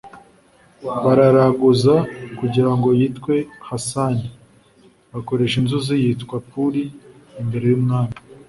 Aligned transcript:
Bararaguza 1.03 1.95
kugirango 2.39 2.87
yitwe 2.99 3.35
Hasani, 3.67 4.25
bakoresha 5.11 5.55
inzuzi 5.61 5.93
zitwa 6.03 6.37
Puri 6.49 6.81
imbere 7.41 7.65
y’umwami 7.71 8.15